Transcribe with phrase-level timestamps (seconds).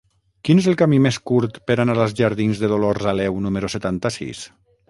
[0.47, 4.43] Quin és el camí més curt per anar als jardins de Dolors Aleu número setanta-sis?